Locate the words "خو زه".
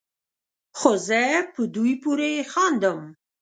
0.79-1.23